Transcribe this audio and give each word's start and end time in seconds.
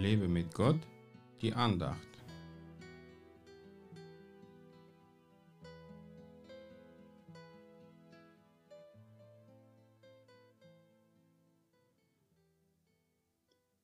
Lebe 0.00 0.28
mit 0.28 0.54
Gott, 0.54 0.80
die 1.42 1.52
Andacht. 1.52 2.08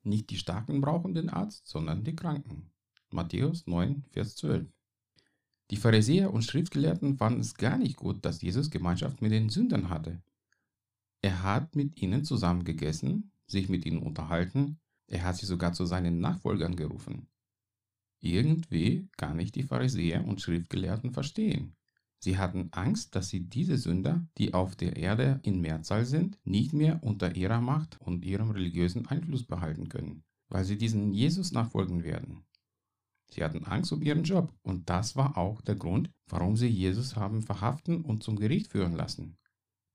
Nicht 0.05 0.31
die 0.31 0.39
Starken 0.39 0.81
brauchen 0.81 1.13
den 1.13 1.29
Arzt, 1.29 1.67
sondern 1.67 2.03
die 2.03 2.17
Kranken. 2.17 2.71
Matthäus 3.11 3.67
9, 3.67 4.05
Vers 4.11 4.37
12. 4.37 4.67
Die 5.71 5.77
Pharisäer 5.77 6.33
und 6.33 6.45
Schriftgelehrten 6.45 7.19
fanden 7.19 7.41
es 7.41 7.57
gar 7.57 7.77
nicht 7.77 7.97
gut, 7.97 8.25
dass 8.25 8.41
Jesus 8.41 8.71
Gemeinschaft 8.71 9.21
mit 9.21 9.33
den 9.33 9.51
Sündern 9.51 9.91
hatte. 9.91 10.23
Er 11.21 11.43
hat 11.43 11.77
mit 11.77 12.01
ihnen 12.01 12.25
zusammen 12.25 12.65
gegessen, 12.65 13.33
sich 13.47 13.69
mit 13.69 13.85
ihnen 13.85 13.99
unterhalten, 13.99 14.81
er 15.07 15.25
hat 15.25 15.37
sie 15.37 15.47
sogar 15.47 15.73
zu 15.73 15.87
seinen 15.87 16.21
Nachfolgern 16.21 16.77
gerufen. 16.77 17.29
Irgendwie 18.21 19.09
kann 19.17 19.39
ich 19.39 19.53
die 19.53 19.63
Pharisäer 19.63 20.27
und 20.27 20.41
Schriftgelehrten 20.41 21.13
verstehen. 21.13 21.77
Sie 22.19 22.39
hatten 22.39 22.69
Angst, 22.73 23.15
dass 23.15 23.29
sie 23.29 23.49
diese 23.49 23.77
Sünder, 23.77 24.27
die 24.39 24.55
auf 24.55 24.75
der 24.75 24.97
Erde 24.97 25.39
in 25.43 25.61
Mehrzahl 25.61 26.05
sind, 26.05 26.39
nicht 26.45 26.73
mehr 26.73 27.03
unter 27.03 27.37
ihrer 27.37 27.61
Macht 27.61 28.01
und 28.01 28.25
ihrem 28.25 28.51
religiösen 28.51 29.07
Einfluss 29.07 29.45
behalten 29.45 29.89
können, 29.89 30.25
weil 30.49 30.65
sie 30.65 30.79
diesen 30.79 31.13
Jesus 31.13 31.53
nachfolgen 31.53 32.03
werden. 32.03 32.45
Sie 33.31 33.45
hatten 33.45 33.65
Angst 33.65 33.93
um 33.93 34.03
ihren 34.03 34.25
Job 34.25 34.53
und 34.63 34.89
das 34.89 35.17
war 35.17 35.37
auch 35.37 35.61
der 35.61 35.77
Grund, 35.77 36.11
warum 36.27 36.57
sie 36.57 36.69
Jesus 36.69 37.17
haben 37.17 37.43
verhaften 37.43 38.03
und 38.03 38.23
zum 38.23 38.37
Gericht 38.37 38.73
führen 38.73 38.95
lassen. 38.95 39.37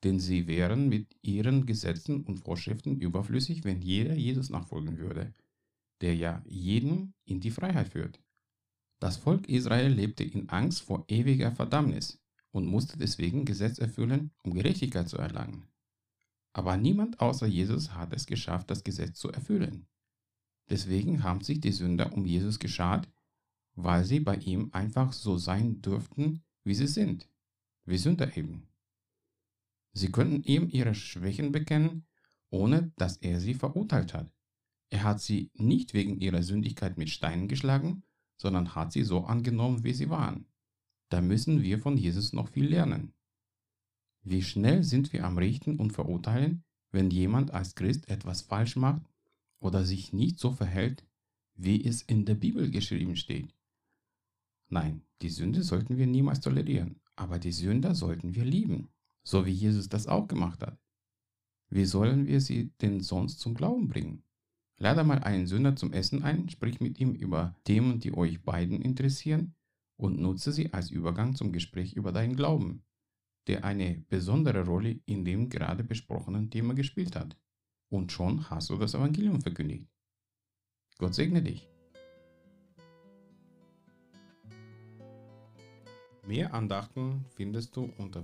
Denn 0.03 0.19
sie 0.19 0.47
wären 0.47 0.89
mit 0.89 1.15
ihren 1.21 1.65
Gesetzen 1.65 2.23
und 2.23 2.39
Vorschriften 2.39 2.99
überflüssig, 2.99 3.63
wenn 3.63 3.81
jeder 3.81 4.16
Jesus 4.16 4.49
nachfolgen 4.49 4.97
würde, 4.97 5.33
der 6.02 6.16
ja 6.16 6.43
jeden 6.47 7.13
in 7.25 7.39
die 7.39 7.52
Freiheit 7.52 7.89
führt. 7.89 8.19
Das 8.99 9.17
Volk 9.17 9.47
Israel 9.47 9.91
lebte 9.91 10.23
in 10.23 10.49
Angst 10.49 10.81
vor 10.81 11.05
ewiger 11.08 11.52
Verdammnis 11.52 12.19
und 12.52 12.66
musste 12.66 12.97
deswegen 12.97 13.45
Gesetz 13.45 13.80
erfüllen, 13.80 14.31
um 14.43 14.53
Gerechtigkeit 14.53 15.09
zu 15.09 15.17
erlangen. 15.17 15.67
Aber 16.53 16.77
niemand 16.77 17.19
außer 17.19 17.47
Jesus 17.47 17.93
hat 17.93 18.13
es 18.13 18.25
geschafft, 18.25 18.69
das 18.69 18.83
Gesetz 18.83 19.19
zu 19.19 19.31
erfüllen. 19.31 19.88
Deswegen 20.69 21.23
haben 21.23 21.41
sich 21.41 21.59
die 21.61 21.71
Sünder 21.71 22.13
um 22.13 22.25
Jesus 22.25 22.59
geschart, 22.59 23.09
weil 23.75 24.03
sie 24.05 24.19
bei 24.19 24.36
ihm 24.36 24.69
einfach 24.71 25.13
so 25.13 25.38
sein 25.38 25.81
dürften, 25.81 26.43
wie 26.63 26.75
sie 26.75 26.88
sind, 26.88 27.30
wie 27.86 27.97
Sünder 27.97 28.36
eben. 28.38 28.67
Sie 29.94 30.11
könnten 30.11 30.44
ihm 30.44 30.70
ihre 30.70 30.95
Schwächen 30.95 31.52
bekennen, 31.52 32.06
ohne 32.50 32.92
dass 32.97 33.17
er 33.17 33.39
sie 33.39 33.53
verurteilt 33.53 34.14
hat. 34.14 34.31
Er 34.89 35.03
hat 35.03 35.22
sie 35.22 35.52
nicht 35.53 35.94
wegen 35.94 36.20
ihrer 36.20 36.44
Sündigkeit 36.44 36.98
mit 36.98 37.09
Steinen 37.09 37.48
geschlagen, 37.48 38.03
sondern 38.38 38.75
hat 38.75 38.92
sie 38.92 39.03
so 39.03 39.25
angenommen, 39.25 39.83
wie 39.83 39.94
sie 39.94 40.09
waren. 40.09 40.45
Da 41.09 41.22
müssen 41.22 41.61
wir 41.61 41.80
von 41.80 41.98
Jesus 41.98 42.33
noch 42.33 42.50
viel 42.50 42.67
lernen. 42.67 43.14
Wie 44.23 44.42
schnell 44.42 44.83
sind 44.83 45.14
wir 45.14 45.25
am 45.25 45.38
Richten 45.38 45.78
und 45.78 45.92
Verurteilen, 45.92 46.64
wenn 46.92 47.09
jemand 47.09 47.52
als 47.52 47.76
Christ 47.76 48.09
etwas 48.09 48.42
falsch 48.42 48.76
macht 48.76 49.02
oder 49.59 49.86
sich 49.86 50.14
nicht 50.14 50.39
so 50.39 50.52
verhält, 50.52 51.05
wie 51.55 51.83
es 51.83 52.02
in 52.02 52.26
der 52.26 52.36
Bibel 52.36 52.70
geschrieben 52.70 53.16
steht. 53.16 53.53
Nein, 54.70 55.03
die 55.22 55.30
Sünde 55.30 55.64
sollten 55.64 55.98
wir 55.98 56.08
niemals 56.08 56.42
tolerieren, 56.42 57.00
aber 57.16 57.39
die 57.39 57.52
Sünder 57.52 57.94
sollten 57.94 58.36
wir 58.36 58.45
lieben, 58.45 58.89
so 59.23 59.45
wie 59.45 59.52
Jesus 59.52 59.89
das 59.89 60.08
auch 60.08 60.27
gemacht 60.27 60.61
hat. 60.61 60.80
Wie 61.69 61.86
sollen 61.86 62.27
wir 62.27 62.41
sie 62.41 62.73
denn 62.81 63.00
sonst 63.00 63.39
zum 63.39 63.53
Glauben 63.53 63.88
bringen? 63.88 64.23
Lade 64.77 65.03
mal 65.03 65.19
einen 65.19 65.47
Sünder 65.47 65.75
zum 65.75 65.94
Essen 65.94 66.23
ein, 66.23 66.49
sprich 66.49 66.82
mit 66.82 66.99
ihm 66.99 67.14
über 67.14 67.55
Themen, 67.64 67.99
die 67.99 68.14
euch 68.17 68.43
beiden 68.43 68.82
interessieren 68.82 69.55
und 69.95 70.20
nutze 70.20 70.52
sie 70.52 70.73
als 70.73 70.89
Übergang 70.89 71.36
zum 71.36 71.52
Gespräch 71.52 71.93
über 71.93 72.11
deinen 72.11 72.36
Glauben, 72.36 72.83
der 73.48 73.64
eine 73.64 74.04
besondere 74.09 74.65
Rolle 74.65 74.99
in 75.05 75.23
dem 75.23 75.49
gerade 75.49 75.83
besprochenen 75.83 76.49
Thema 76.49 76.73
gespielt 76.73 77.15
hat. 77.15 77.38
Und 77.89 78.11
schon 78.11 78.49
hast 78.49 78.70
du 78.70 78.77
das 78.77 78.93
Evangelium 78.93 79.42
verkündigt. 79.42 79.88
Gott 80.98 81.14
segne 81.14 81.42
dich. 81.42 81.70
Mehr 86.27 86.53
Andachten 86.53 87.26
findest 87.36 87.76
du 87.76 87.92
unter 87.98 88.23